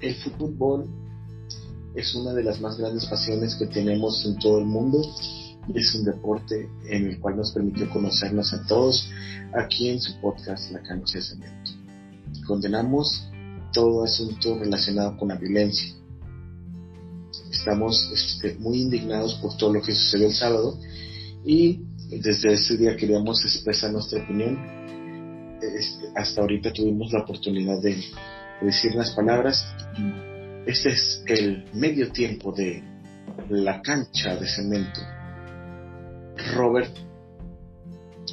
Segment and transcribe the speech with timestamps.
[0.00, 0.86] el fútbol
[1.94, 5.00] es una de las más grandes pasiones que tenemos en todo el mundo
[5.68, 9.08] y es un deporte en el cual nos permitió conocernos a todos
[9.52, 11.70] aquí en su podcast La Cancha de Cemento.
[12.46, 13.28] Condenamos
[13.72, 15.94] todo asunto relacionado con la violencia.
[17.50, 20.78] Estamos este, muy indignados por todo lo que sucedió el sábado
[21.44, 24.58] y desde ese día queríamos expresar nuestra opinión.
[25.60, 27.96] Este, hasta ahorita tuvimos la oportunidad de
[28.60, 29.74] decir las palabras.
[30.66, 32.82] Este es el medio tiempo de
[33.48, 35.00] la cancha de cemento.
[36.54, 36.94] Robert,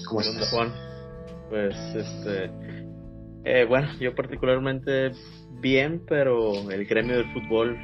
[0.08, 0.50] ¿cómo estás?
[0.50, 0.74] Juan?
[1.50, 2.52] Pues, este,
[3.46, 5.12] eh, bueno, yo particularmente
[5.62, 7.78] bien, pero el gremio del fútbol,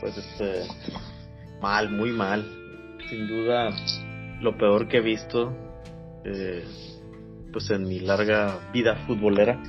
[0.00, 0.62] pues, este,
[1.60, 2.44] mal, muy mal.
[3.08, 3.70] Sin duda,
[4.40, 5.52] lo peor que he visto,
[6.24, 6.64] eh,
[7.52, 9.62] pues, en mi larga vida futbolera.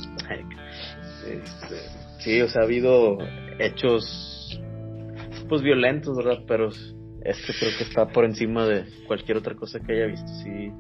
[1.32, 1.76] Este,
[2.20, 3.18] sí, o sea, ha habido
[3.60, 4.62] hechos,
[5.50, 6.44] pues, violentos, ¿verdad?
[6.48, 6.70] Pero
[7.24, 10.28] este creo que está por encima de cualquier otra cosa que haya visto.
[10.44, 10.72] Sí,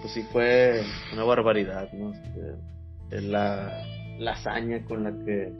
[0.00, 2.12] pues sí fue una barbaridad, ¿no?
[2.12, 3.84] Este, la,
[4.18, 5.52] la hazaña con la que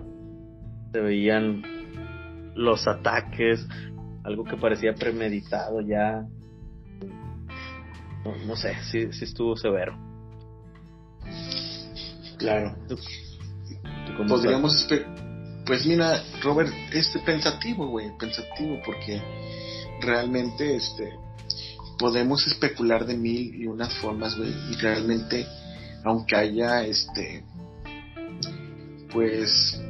[0.93, 1.63] se veían
[2.55, 3.67] los ataques,
[4.23, 6.27] algo que parecía premeditado ya.
[8.47, 9.99] No, sé, sí, sí estuvo severo.
[12.39, 12.77] Claro.
[14.17, 14.87] Podríamos
[15.67, 19.21] pues mira, Robert, este pensativo, güey, pensativo, porque
[20.01, 21.15] realmente este
[21.99, 25.47] podemos especular de mil y unas formas, güey, y realmente
[26.05, 27.45] aunque haya este
[29.13, 29.81] pues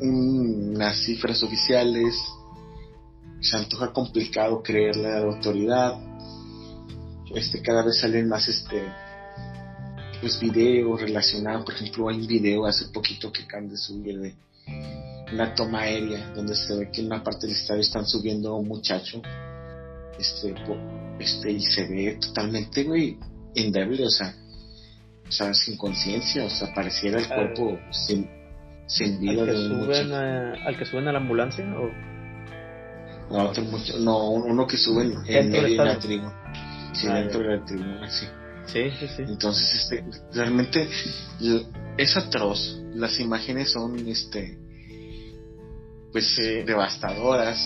[0.00, 2.16] unas cifras oficiales
[3.40, 5.94] se antoja complicado creerle a la autoridad
[7.34, 8.82] este cada vez salen más este
[10.20, 14.34] pues videos relacionados por ejemplo hay un video hace poquito que acaban de subir de
[15.32, 18.58] una toma aérea donde se ve que en una parte del estadio están subiendo a
[18.58, 19.22] un muchacho
[20.20, 20.54] este,
[21.18, 23.16] este, y se ve totalmente, güey,
[23.54, 24.34] endeble, o sea,
[25.26, 28.28] o sea, sin conciencia, o sea, pareciera el cuerpo sin,
[28.86, 29.42] sin vida.
[29.42, 32.10] ¿Al que, suben ¿Al que suben a la ambulancia o...?
[33.30, 36.90] No, otro mucho, no, uno que suben en, en, la tribuna.
[36.92, 38.26] Sí, ah, dentro de la tribuna, sí.
[38.72, 39.22] Sí, sí, sí.
[39.22, 40.88] Entonces, este, realmente
[41.96, 42.80] es atroz.
[42.94, 44.58] Las imágenes son, este,
[46.12, 46.36] pues,
[46.66, 47.58] devastadoras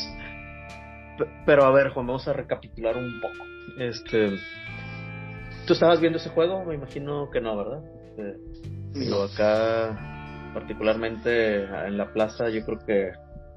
[1.46, 3.44] pero a ver, Juan, vamos a recapitular un poco.
[3.78, 4.36] Este,
[5.66, 6.64] ¿Tú estabas viendo ese juego?
[6.64, 7.82] Me imagino que no, ¿verdad?
[8.18, 13.12] Este, acá, particularmente en la plaza, yo creo que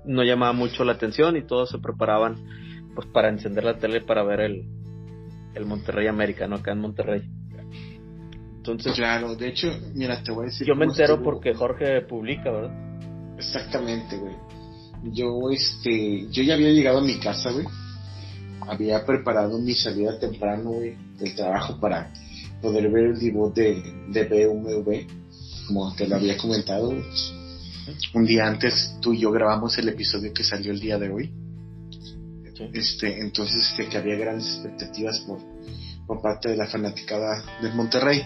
[0.06, 2.36] no llamaba mucho la atención y todos se preparaban
[2.96, 4.64] pues para encender la tele para ver el,
[5.54, 6.58] el Monterrey América, ¿no?
[6.58, 7.30] Acá en Monterrey.
[8.72, 10.68] Entonces, claro, de hecho, mira, te voy a decir.
[10.68, 13.36] Yo me entero porque Jorge publica, ¿verdad?
[13.38, 14.36] Exactamente, güey.
[15.14, 17.66] Yo este yo ya había llegado a mi casa güey.
[18.68, 22.12] Había preparado mi salida temprano güey del trabajo para
[22.62, 25.08] poder ver el debut de, de BMV
[25.68, 26.94] como te lo había comentado
[28.14, 31.32] un día antes tú y yo grabamos el episodio que salió el día de hoy.
[32.74, 35.40] Este entonces este, que había grandes expectativas por,
[36.08, 38.26] por parte de la fanaticada del Monterrey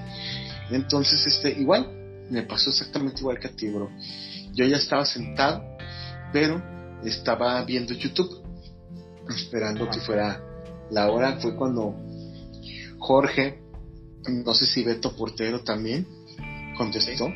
[0.69, 3.89] entonces este igual me pasó exactamente igual que a ti bro
[4.53, 5.63] yo ya estaba sentado
[6.31, 6.61] pero
[7.03, 8.43] estaba viendo YouTube,
[9.29, 10.41] esperando que fuera
[10.89, 11.37] la hora.
[11.39, 11.95] Fue cuando
[12.99, 13.61] Jorge,
[14.45, 16.07] no sé si Beto Portero también,
[16.77, 17.27] contestó.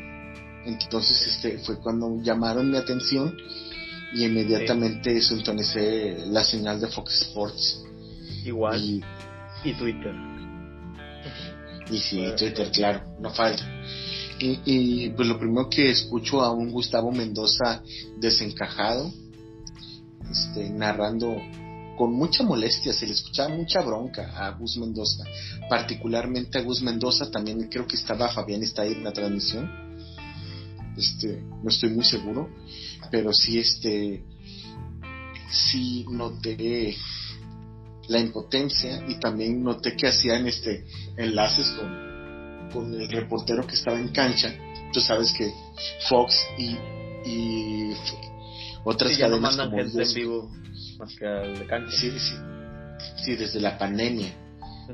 [0.64, 3.36] Entonces este fue cuando llamaron mi atención
[4.14, 5.34] y inmediatamente sí.
[5.34, 7.84] sintonicé la señal de Fox Sports.
[8.44, 9.02] Igual.
[9.64, 10.14] Y, Twitter.
[11.90, 13.64] Y sí, Twitter, claro, no falta.
[14.38, 17.82] Y, pues lo primero que escucho a un Gustavo Mendoza
[18.18, 19.10] desencajado,
[20.30, 21.36] este, narrando
[21.96, 25.24] con mucha molestia, se le escuchaba mucha bronca a Gus Mendoza,
[25.70, 29.70] particularmente a Gus Mendoza, también creo que estaba Fabián está ahí en la transmisión,
[30.96, 32.50] este, no estoy muy seguro,
[33.10, 34.24] pero sí este,
[35.50, 36.94] sí noté
[38.08, 40.84] la impotencia y también noté que hacían este
[41.16, 42.06] enlaces con
[42.72, 44.54] con el reportero que estaba en cancha.
[44.92, 45.52] Tú sabes que
[46.08, 46.76] Fox y,
[47.24, 47.92] y
[48.84, 50.50] otras sí, cadenas no como gente en vivo
[50.98, 51.96] más que al de cancha.
[51.96, 52.34] Sí, sí.
[53.24, 54.32] Sí, desde la pandemia.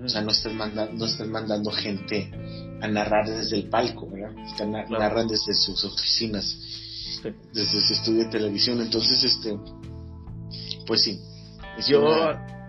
[0.02, 2.30] O sea, no están, mandando, no están mandando gente
[2.80, 4.32] a narrar desde el palco, ¿verdad?
[4.46, 4.98] Están, claro.
[4.98, 7.28] Narran desde sus oficinas, sí.
[7.52, 8.80] desde su estudio de televisión.
[8.80, 9.58] Entonces, este,
[10.86, 11.20] pues sí.
[11.86, 12.61] Yo, una...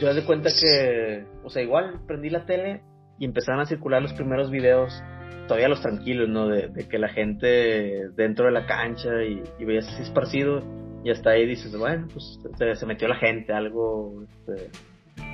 [0.00, 2.82] yo de cuenta que, o sea, igual prendí la tele
[3.18, 5.02] y empezaron a circular los primeros videos
[5.50, 6.46] todavía los tranquilos, ¿no?
[6.46, 10.62] De, que la gente dentro de la cancha y, veías así esparcido
[11.02, 12.38] y hasta ahí dices, bueno, pues
[12.78, 14.70] se, metió la gente, algo este,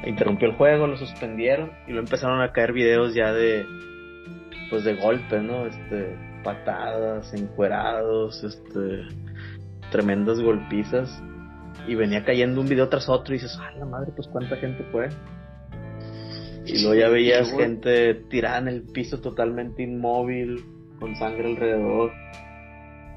[0.09, 3.67] interrumpió el juego, lo suspendieron y luego empezaron a caer videos ya de
[4.71, 5.67] pues de golpes, ¿no?
[5.67, 9.03] Este, patadas, encuerados, este,
[9.91, 11.23] tremendas golpizas
[11.87, 14.85] y venía cayendo un video tras otro y dices, ay la madre, pues cuánta gente
[14.91, 15.09] fue.
[16.67, 20.65] Y luego ya veías gente tirada en el piso totalmente inmóvil,
[20.99, 22.13] con sangre alrededor.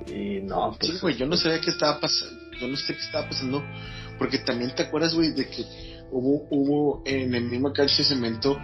[0.07, 0.91] Y no, pues.
[0.91, 2.39] Sí, güey, yo no sabía qué estaba pasando.
[2.59, 3.63] Yo no sé qué estaba pasando.
[4.19, 5.63] Porque también te acuerdas, güey, de que
[6.11, 8.59] hubo, hubo en el mismo cancha de cemento.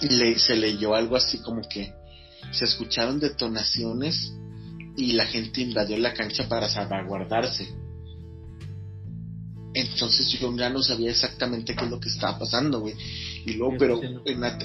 [0.00, 1.92] Le, se leyó algo así como que
[2.52, 4.32] se escucharon detonaciones
[4.96, 7.68] y la gente invadió la cancha para salvaguardarse.
[9.72, 12.94] Entonces yo ya no sabía exactamente qué es lo que estaba pasando, güey.
[13.46, 14.58] Y luego, pero en, la,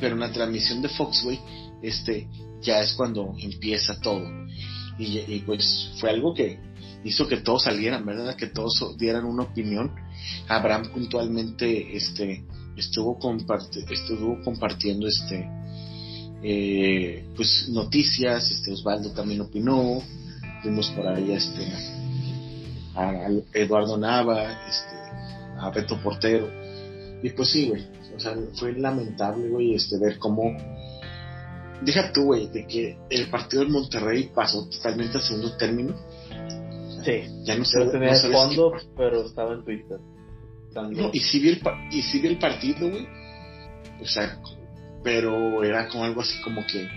[0.00, 1.40] pero en la transmisión de Fox, güey,
[1.82, 2.28] este,
[2.60, 4.22] ya es cuando empieza todo.
[4.98, 6.58] Y, pues fue algo que
[7.02, 8.36] hizo que todos salieran, ¿verdad?
[8.36, 9.92] Que todos dieran una opinión.
[10.48, 12.44] Abraham puntualmente, este,
[12.76, 13.18] estuvo,
[13.90, 15.48] estuvo compartiendo, este,
[16.44, 20.02] eh, pues noticias, este, Osvaldo también opinó.
[20.62, 21.66] Fuimos por ahí, este,
[22.94, 24.96] a, Eduardo Nava, este,
[25.58, 26.48] a Beto Portero.
[27.22, 30.56] Y pues sí, güey, o sea, fue lamentable, güey, este, ver cómo...
[31.82, 35.96] Deja tú, güey, de que el partido del Monterrey pasó totalmente al segundo término.
[37.04, 37.86] sí, ya no sé.
[37.86, 39.98] tenía no fondo, pero estaba en Twitter.
[40.74, 43.06] No, y si vi el, y si vi el partido, güey.
[44.00, 44.38] O sea,
[45.02, 46.88] pero era como algo así como que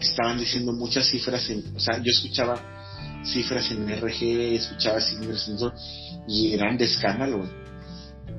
[0.00, 2.79] estaban diciendo muchas cifras en, o sea, yo escuchaba
[3.24, 5.70] cifras en RG, escuchaba cifras en
[6.28, 7.48] y eran de escándalo.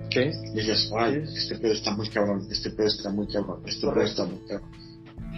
[0.10, 0.31] ¿Qué?
[0.51, 4.01] Y decías, ay, este pedo está muy cabrón, este pedo está muy cabrón, este pedo
[4.01, 4.69] está muy cabrón.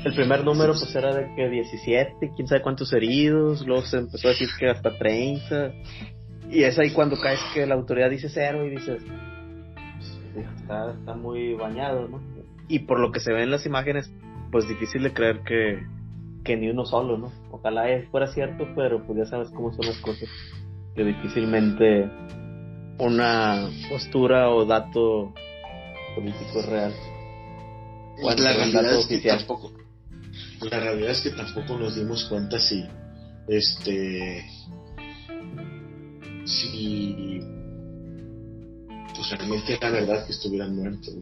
[0.04, 4.28] El primer número pues era de que 17, quién sabe cuántos heridos, luego se empezó
[4.28, 5.74] a decir que hasta 30.
[6.50, 9.01] Y es ahí cuando caes que la autoridad dice cero y dices,
[10.62, 12.22] está, está muy bañado, ¿no?
[12.68, 14.12] Y por lo que se ve en las imágenes,
[14.51, 15.84] pues difícil de creer que,
[16.44, 17.31] que ni uno solo, ¿no?
[17.51, 20.30] Ojalá fuera cierto, pero pues ya sabes cómo son las cosas,
[20.95, 22.10] que difícilmente
[23.00, 25.34] una postura o dato
[26.16, 26.94] político es real.
[28.22, 29.72] la realidad es que tampoco,
[30.62, 32.84] la realidad es que tampoco nos dimos cuenta si,
[33.48, 34.44] este,
[36.46, 37.39] si,
[39.16, 41.16] pues realmente era verdad que estuvieran muertos,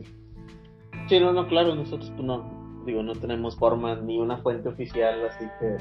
[1.09, 5.25] Sí, no, no, claro, nosotros pues no, digo, no tenemos forma ni una fuente oficial
[5.27, 5.77] así que,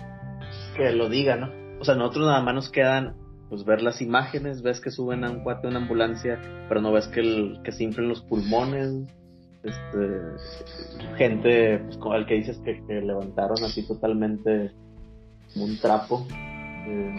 [0.77, 1.51] que lo diga, ¿no?
[1.81, 3.17] O sea, nosotros nada más nos quedan
[3.49, 7.09] pues ver las imágenes, ves que suben a un cuate en ambulancia, pero no ves
[7.09, 8.93] que, el, que se inflen los pulmones,
[9.65, 14.71] este, gente, pues el que dices que, levantaron así totalmente
[15.57, 16.25] un trapo,
[16.87, 17.15] eh,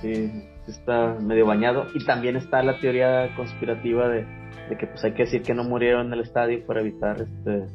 [0.00, 0.32] sí,
[0.66, 4.24] está medio bañado, y también está la teoría conspirativa de,
[4.70, 7.66] de que pues hay que decir que no murieron en el estadio para evitar este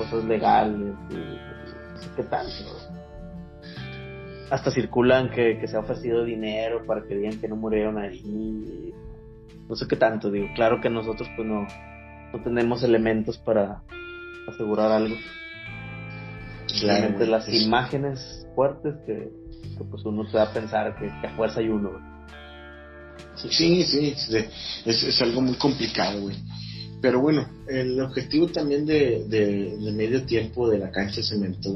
[0.00, 2.46] cosas legales y qué tal.
[4.50, 8.94] Hasta circulan que, se ha ofrecido dinero para que digan que no murieron ahí.
[9.68, 10.46] No sé qué tanto, digo.
[10.54, 11.66] Claro que nosotros pues no,
[12.32, 13.82] no tenemos elementos para
[14.48, 15.14] asegurar algo.
[16.66, 19.30] Simplemente las imágenes fuertes que,
[19.90, 21.90] pues uno se da a pensar que, a fuerza hay uno.
[23.36, 24.14] Sí, sí,
[24.84, 26.36] es, es algo muy complicado, güey.
[27.00, 31.74] Pero bueno, el objetivo también de, de, medio tiempo de la cancha de cemento,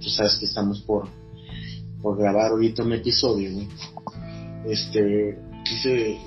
[0.00, 1.08] tú sabes que estamos por,
[2.02, 3.50] por grabar ahorita un episodio,
[4.66, 6.18] Este, quise,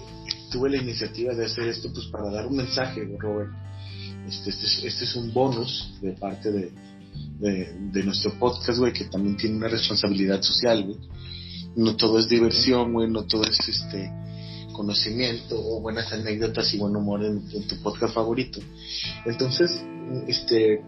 [0.52, 3.52] tuve la iniciativa de hacer esto pues para dar un mensaje, Robert.
[4.28, 6.72] Este, este, es, este es un bonus de parte de,
[7.40, 10.98] de, nuestro podcast, güey, que también tiene una responsabilidad social, güey.
[11.76, 14.12] No todo es diversión, güey, no todo es este
[14.72, 18.60] conocimiento o buenas anécdotas y buen humor en, tu podcast favorito.
[19.26, 19.70] Entonces,
[20.28, 20.84] este,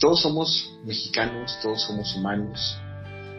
[0.00, 2.76] todos somos mexicanos, todos somos humanos,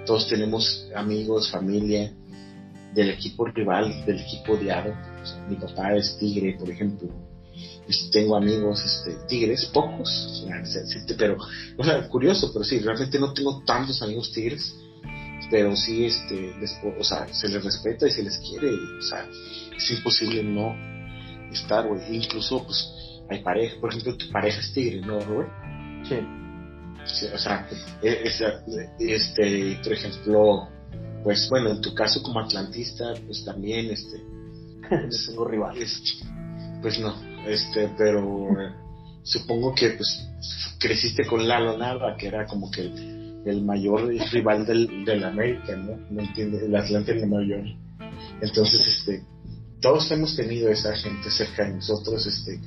[0.05, 2.13] todos tenemos amigos, familia
[2.93, 4.93] del equipo rival, del equipo odiado.
[5.50, 7.10] mi papá es tigre, por ejemplo.
[7.88, 10.45] Este, tengo amigos este, tigres, pocos,
[11.17, 11.38] pero,
[11.77, 14.75] o sea, curioso, pero sí, realmente no tengo tantos amigos tigres
[15.53, 19.24] pero sí este les, o sea, se les respeta y se les quiere o sea
[19.77, 20.75] es imposible no
[21.51, 22.15] estar güey.
[22.15, 22.91] Incluso pues
[23.29, 25.19] hay pareja por ejemplo tu pareja es tigre no
[26.10, 26.15] sí,
[27.05, 27.69] sí o sea
[28.01, 28.24] e,
[28.98, 30.69] este por ejemplo
[31.24, 34.24] pues bueno en tu caso como atlantista pues también este
[35.27, 36.01] tengo rivales
[36.81, 37.13] pues no
[37.45, 38.48] este pero
[39.22, 40.27] supongo que pues
[40.79, 42.91] creciste con Lalo Nava, que era como que
[43.45, 45.97] el, mayor rival del, del América, ¿no?
[46.09, 47.77] No entiende, el Atlante de Nueva York.
[48.41, 49.23] Entonces, este,
[49.81, 52.59] todos hemos tenido esa gente cerca de nosotros, este,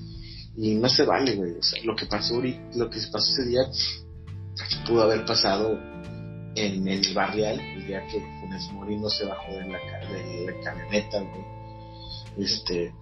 [0.56, 1.52] y no se vale, güey.
[1.52, 2.40] O sea, lo que pasó
[2.74, 3.62] lo que pasó ese día
[4.86, 5.78] pudo haber pasado
[6.54, 10.60] en el barrial, el día que Funes Mori no se bajó de la, de la
[10.64, 11.56] camioneta, güey.
[12.38, 12.92] Este,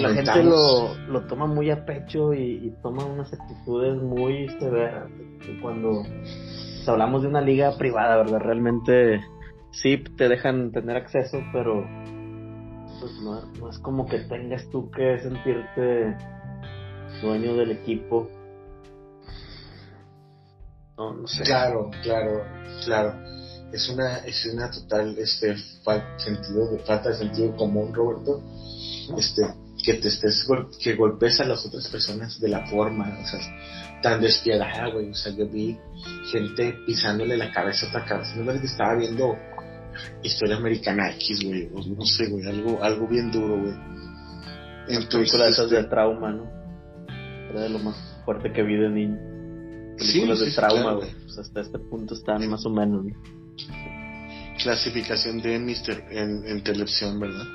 [0.00, 5.10] la gente lo, lo, toma muy a pecho y, toma unas actitudes muy severas.
[5.62, 6.04] Cuando
[6.86, 8.38] hablamos de una liga privada, ¿verdad?
[8.40, 9.20] Realmente
[9.72, 11.86] sí te dejan tener acceso, pero
[13.00, 16.16] pues no, no es como que tengas tú que sentirte
[17.22, 18.28] dueño del equipo.
[20.96, 21.44] No, no sé.
[21.44, 22.44] Claro, claro,
[22.84, 23.14] claro.
[23.72, 25.56] Es una, es una total este,
[26.16, 28.42] sentido, falta de sentido común, Roberto
[29.18, 29.42] este,
[29.84, 30.46] que te estés
[30.82, 33.40] que golpes a las otras personas de la forma, o sea,
[34.02, 35.10] tan despiadada, güey.
[35.10, 35.76] O sea, yo vi
[36.30, 38.36] gente pisándole la cabeza a otra cabeza.
[38.36, 39.36] No que estaba viendo
[40.22, 41.68] historia americana X, güey.
[41.68, 43.74] No sé, güey, algo, algo bien duro, güey.
[44.88, 45.30] Entonces.
[45.30, 46.50] Películas este, de trauma, ¿no?
[47.50, 49.18] Era de lo más fuerte que vi de niño.
[49.98, 51.10] Películas sí, de trauma, güey.
[51.24, 53.04] Pues hasta este punto están más o menos,
[54.62, 57.46] Clasificación de Mister en, en televisión, ¿verdad?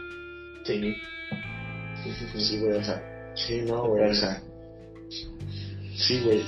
[0.65, 0.95] Sí.
[2.37, 4.41] Sí, güey, o sea, sí, no, güey, o sea,
[5.95, 6.43] sí, güey,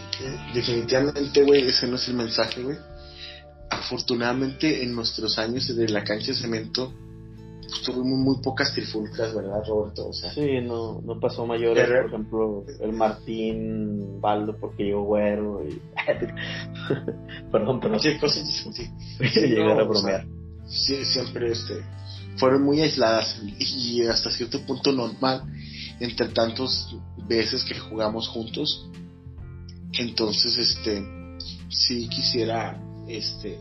[0.53, 2.77] definitivamente, güey, ese no es el mensaje, güey.
[3.69, 6.93] Afortunadamente, en nuestros años de la cancha de cemento,
[7.62, 10.07] pues, tuvimos muy pocas trifulcas, ¿verdad, Roberto?
[10.07, 15.63] O sea, sí, no, no pasó mayores, por ejemplo, el Martín Baldo porque llegó güero
[15.67, 15.81] y...
[17.51, 18.00] Perdón, pero...
[18.00, 18.89] Sí, cosas sí.
[19.39, 20.25] Llegar a bromear.
[20.65, 21.75] sí, siempre, este
[22.38, 25.44] fueron muy aisladas y hasta cierto punto normal
[26.00, 26.96] entre tantos
[27.27, 28.88] veces que jugamos juntos
[29.94, 31.03] entonces este
[31.70, 33.58] sí quisiera este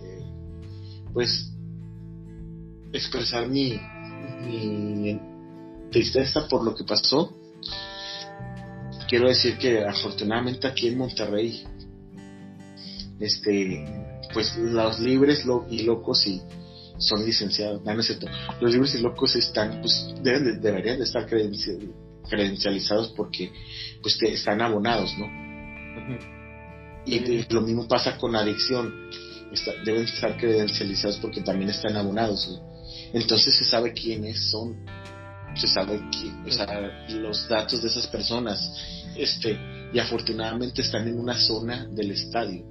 [1.12, 1.50] pues
[2.92, 3.80] expresar mi,
[5.90, 7.33] tristeza por lo que pasó.
[9.09, 11.64] Quiero decir que afortunadamente aquí en Monterrey
[13.21, 13.87] este
[14.35, 16.42] pues los libres y locos y
[16.98, 18.26] son licenciados, no, no es cierto.
[18.60, 23.52] Los libros y locos están, pues, deben deberían de estar credencializados porque,
[24.02, 25.26] pues, están abonados, ¿no?
[27.06, 28.92] Y lo mismo pasa con adicción,
[29.84, 32.60] deben estar credencializados porque también están abonados.
[33.12, 34.84] Entonces se sabe quiénes son,
[35.54, 38.72] se sabe quién, o sea, los datos de esas personas,
[39.16, 39.58] este,
[39.92, 42.64] y afortunadamente están en una zona del estadio.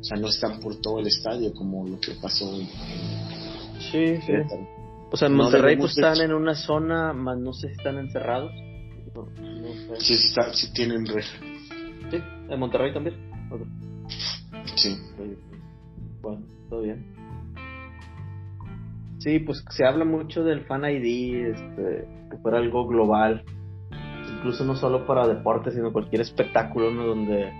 [0.00, 2.68] O sea, no están por todo el estadio como lo que pasó en,
[3.78, 4.32] Sí, sí.
[5.10, 8.52] O sea, en Monterrey pues están en una zona, más no sé si están encerrados.
[9.14, 9.28] No,
[9.98, 11.38] Sí, sí, está, sí tienen reja.
[12.10, 13.14] Sí, en Monterrey también.
[14.74, 14.98] Sí.
[16.20, 17.14] Bueno, todo bien.
[19.18, 23.44] Sí, pues se habla mucho del Fan ID, este, que fuera algo global.
[24.36, 27.06] Incluso no solo para deportes, sino cualquier espectáculo, ¿no?
[27.06, 27.52] Donde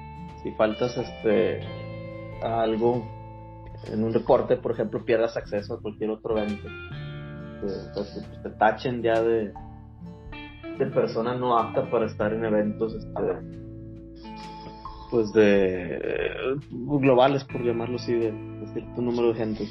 [0.42, 1.60] si faltas este
[2.42, 3.06] algo
[3.92, 6.68] en un deporte, por ejemplo, pierdas acceso a cualquier otro evento.
[7.62, 9.52] Entonces, te tachen ya de,
[10.78, 13.12] de persona no apta para estar en eventos este,
[15.10, 18.32] pues de globales por llamarlo así de,
[18.72, 19.64] cierto número de gente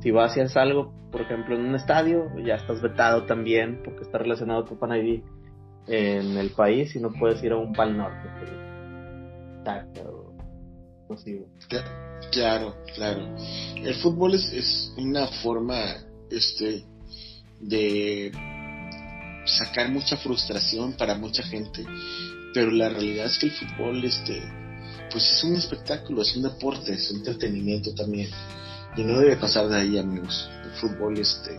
[0.00, 4.02] si vas y haces algo por ejemplo en un estadio ya estás vetado también porque
[4.02, 5.22] está relacionado con Fan ID
[5.88, 8.28] en el país y no puedes ir a un pal norte
[9.64, 10.32] pero,
[12.30, 13.36] Claro, claro.
[13.76, 15.96] El fútbol es, es una forma
[16.30, 16.84] este,
[17.60, 18.32] de
[19.46, 21.84] sacar mucha frustración para mucha gente,
[22.54, 24.42] pero la realidad es que el fútbol este,
[25.10, 28.30] pues es un espectáculo, es un deporte, es un entretenimiento también.
[28.96, 30.50] Y no debe pasar de ahí, amigos.
[30.64, 31.58] El fútbol este,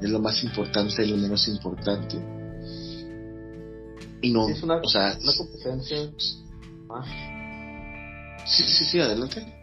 [0.00, 2.16] es lo más importante y lo menos importante.
[4.22, 6.10] Y no, es una, o sea, una competencia.
[8.46, 9.55] Sí, sí, sí, adelante.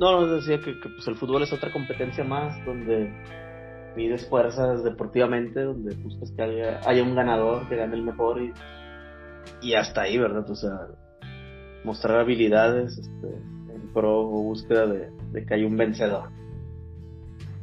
[0.00, 3.12] No, no, decía que, pues el fútbol es otra competencia más donde
[3.96, 8.52] mides fuerzas deportivamente, donde buscas que haya, un ganador, que gane el mejor y,
[9.62, 10.50] y hasta ahí, ¿verdad?
[10.50, 10.88] O sea,
[11.84, 13.26] mostrar habilidades este,
[13.72, 16.30] en pro o búsqueda de, que haya un vencedor.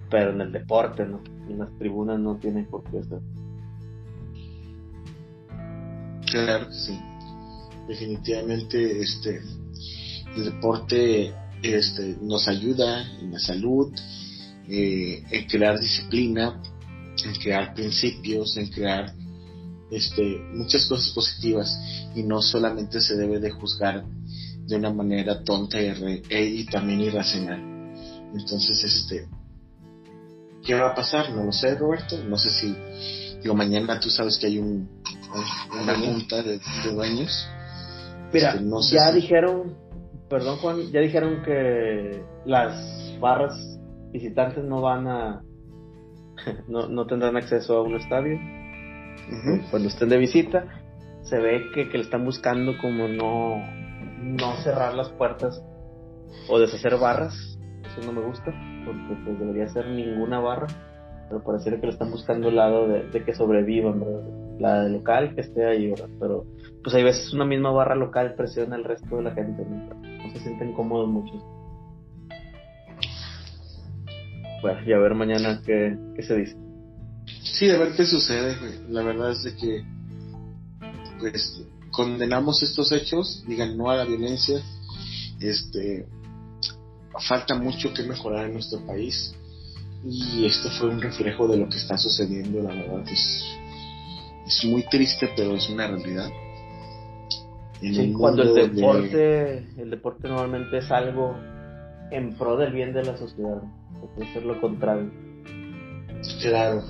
[0.09, 1.21] Pero en el deporte, ¿no?
[1.50, 3.19] En las tribunas no tiene por qué ser.
[6.29, 6.97] Claro, sí.
[7.88, 9.41] Definitivamente, este,
[10.35, 13.93] el deporte este, nos ayuda en la salud,
[14.67, 16.61] eh, en crear disciplina,
[17.23, 19.13] en crear principios, en crear
[19.91, 21.77] este, muchas cosas positivas
[22.15, 24.05] y no solamente se debe de juzgar
[24.65, 27.59] de una manera tonta y, e, y también irracional.
[28.33, 29.27] Entonces, este,
[30.63, 31.31] ¿qué va a pasar?
[31.31, 32.17] No lo sé, Roberto.
[32.23, 32.75] No sé si,
[33.41, 34.89] digo, mañana tú sabes que hay un,
[35.81, 36.59] una junta de,
[36.93, 37.47] dueños.
[38.33, 39.75] Mira, este, no sé ya dijeron,
[40.31, 43.79] perdón Juan, ya dijeron que las barras
[44.11, 45.43] visitantes no van a,
[46.67, 48.39] no, no tendrán acceso a un estadio
[49.69, 50.65] cuando estén de visita,
[51.21, 53.57] se ve que, le están buscando como no,
[54.19, 55.63] no cerrar las puertas
[56.50, 57.57] o deshacer barras.
[57.85, 58.53] Eso no me gusta,
[58.85, 60.67] porque pues debería ser ninguna barra.
[61.29, 64.03] Pero parece que le están buscando el lado de, que sobrevivan,
[64.59, 66.45] La de local que esté ahí, Pero
[66.83, 69.63] pues hay veces una misma barra local presiona al resto de la gente.
[70.33, 71.41] Se sienten cómodos muchos.
[74.61, 76.55] Bueno, y a ver mañana qué, qué se dice.
[77.43, 78.55] Sí, a ver qué sucede,
[78.89, 79.83] La verdad es de que,
[81.19, 84.61] pues, condenamos estos hechos, digan no a la violencia,
[85.39, 86.07] este,
[87.27, 89.35] falta mucho que mejorar en nuestro país
[90.03, 93.43] y esto fue un reflejo de lo que está sucediendo, la verdad es,
[94.47, 96.29] es muy triste, pero es una realidad.
[98.17, 101.35] Cuando el deporte, el deporte normalmente es algo
[102.11, 103.61] en pro del bien de la sociedad,
[104.15, 105.09] puede ser lo contrario.
[106.41, 106.83] Claro,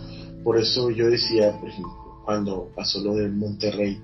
[0.43, 4.01] por eso yo decía, por ejemplo, cuando pasó lo del Monterrey,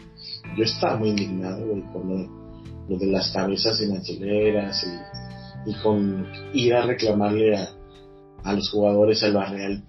[0.58, 2.30] yo estaba muy indignado, con
[2.88, 4.86] lo, de las cabezas en las hileras
[5.66, 9.84] y, con ir a reclamarle a, los jugadores al Barreal.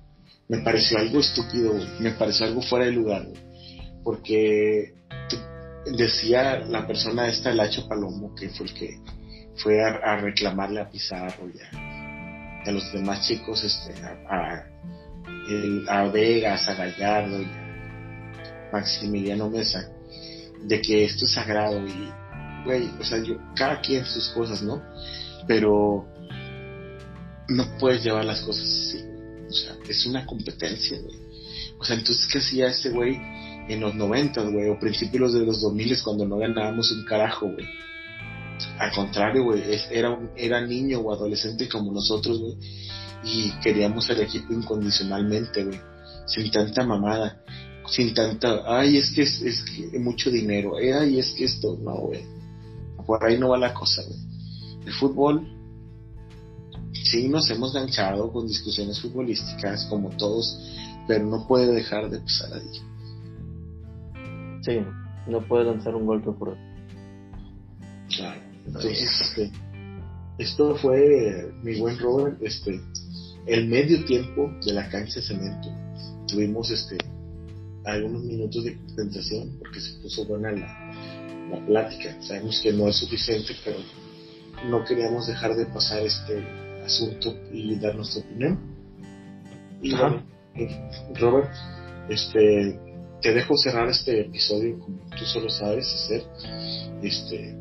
[0.49, 3.28] Me pareció algo estúpido, me pareció algo fuera de lugar,
[4.02, 4.95] porque
[5.87, 9.00] decía la persona esta, el Hacho Palomo, que fue el que
[9.56, 14.66] fue a, reclamarle a Pizarro y a, a, los demás chicos, este, a
[15.49, 17.44] el, a Vegas, a Gallardo,
[18.73, 19.90] Maximiliano Mesa,
[20.62, 22.12] de que esto es sagrado y,
[22.64, 24.82] güey, o sea, yo, cada quien sus cosas, ¿no?
[25.47, 26.06] Pero
[27.49, 29.04] no puedes llevar las cosas así,
[29.49, 31.17] o sea, es una competencia, güey.
[31.78, 33.19] O sea, entonces, ¿qué hacía este güey
[33.69, 34.69] en los noventas, güey?
[34.69, 37.67] O principios de los dos miles cuando no ganábamos un carajo, güey.
[38.78, 42.57] Al contrario, güey, era, era niño o adolescente como nosotros, güey
[43.25, 45.81] y queríamos el equipo incondicionalmente, güey,
[46.26, 47.43] sin tanta mamada,
[47.91, 51.97] sin tanta, ay, es que es, es que mucho dinero, ay, es que esto, no,
[51.97, 52.23] güey,
[53.07, 54.19] por ahí no va la cosa, güey.
[54.87, 55.47] El fútbol,
[56.93, 60.59] sí nos hemos ganchado con discusiones futbolísticas, como todos,
[61.07, 62.88] pero no puede dejar de pasar ahí.
[64.69, 64.85] Sí,
[65.26, 66.57] no puede lanzar un golpe por
[68.15, 69.50] Claro, entonces, este,
[70.39, 72.81] esto fue mi buen Robert, este,
[73.47, 75.69] el medio tiempo de la cancha de cemento.
[76.26, 76.99] Tuvimos este
[77.85, 80.93] algunos minutos de concentración porque se puso buena la,
[81.50, 82.21] la plática.
[82.21, 83.78] Sabemos que no es suficiente, pero
[84.69, 86.45] no queríamos dejar de pasar este
[86.85, 88.59] asunto y dar nuestra opinión.
[89.81, 89.95] Y
[91.15, 91.50] Robert,
[92.11, 92.78] este,
[93.21, 96.23] te dejo cerrar este episodio como tú solo sabes hacer.
[97.02, 97.57] Este,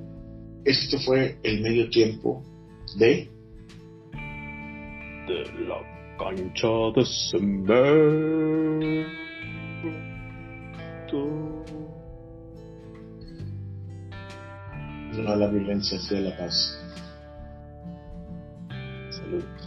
[0.66, 2.44] este fue el medio tiempo
[2.98, 3.30] de
[5.28, 5.82] de la
[6.18, 7.68] cancha de cemento.
[15.14, 16.80] No a la violencia, sí a la paz.
[19.10, 19.67] Salud.